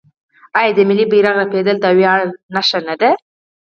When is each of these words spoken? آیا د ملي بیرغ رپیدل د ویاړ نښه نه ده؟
آیا 0.57 0.71
د 0.75 0.79
ملي 0.89 1.05
بیرغ 1.11 1.35
رپیدل 1.43 1.77
د 1.81 1.85
ویاړ 1.97 2.19
نښه 2.53 2.79
نه 2.87 2.95
ده؟ 3.01 3.11